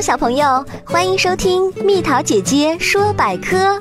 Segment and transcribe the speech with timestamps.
[0.00, 3.78] 小朋友，欢迎收听蜜桃姐姐说百科。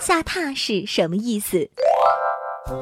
[0.00, 1.70] 下榻是什么意思？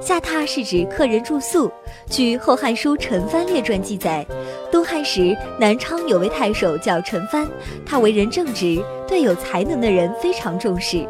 [0.00, 1.70] 下榻是指客人住宿。
[2.08, 4.26] 据《后汉书·陈蕃列传》记载，
[4.72, 7.46] 东汉时南昌有位太守叫陈蕃，
[7.84, 11.06] 他为人正直，对有才能的人非常重视。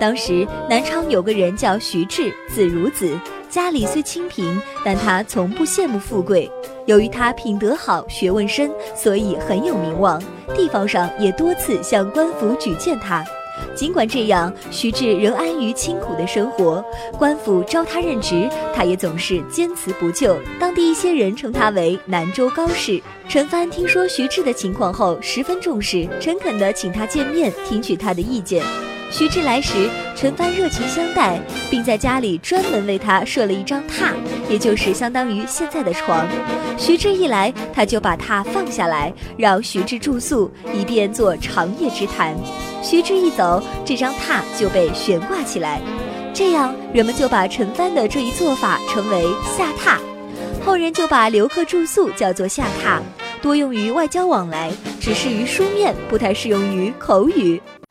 [0.00, 3.14] 当时南昌有个人叫徐志，字孺子，
[3.50, 6.50] 家里虽清贫，但他从不羡慕富贵。
[6.88, 10.18] 由于他品德好、学问深，所以很有名望，
[10.56, 13.22] 地方上也多次向官府举荐他。
[13.74, 16.82] 尽管这样，徐志仍安于清苦的生活。
[17.18, 20.34] 官府招他任职，他也总是坚持不就。
[20.58, 22.98] 当地一些人称他为南州高士。
[23.28, 28.64] 陈蕃听说徐志的情况后，十分重视，诚恳地请他见面，听取他的意见。
[29.10, 31.40] 徐志来时，陈蕃热情相待，
[31.70, 34.12] 并在家里专门为他设了一张榻，
[34.48, 36.26] 也就是相当于现在的床。
[36.76, 42.36] 徐志一来，他就把榻放下来，让徐志住宿，以便做长夜之谈。
[42.82, 45.80] 徐志一走，这张榻就被悬挂起来，
[46.34, 49.24] 这样人们就把陈蕃的这一做法称为
[49.56, 49.98] 下榻。
[50.64, 53.00] 后人就把留客住宿叫做下榻，
[53.40, 57.60] 多用于外交往来，只适于书面，不太适用于口语。